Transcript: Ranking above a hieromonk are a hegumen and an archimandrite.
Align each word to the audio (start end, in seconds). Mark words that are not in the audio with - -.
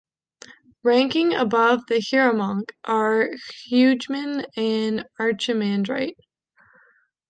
Ranking 0.81 1.35
above 1.35 1.81
a 1.91 1.99
hieromonk 1.99 2.71
are 2.83 3.21
a 3.25 3.35
hegumen 3.37 4.45
and 4.57 5.01
an 5.01 5.05
archimandrite. 5.19 6.15